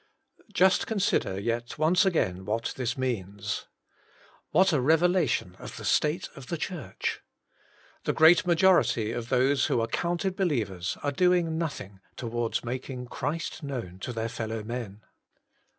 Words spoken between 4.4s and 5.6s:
What a revelation